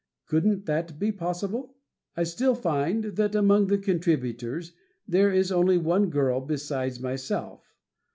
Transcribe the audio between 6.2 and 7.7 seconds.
besides myself.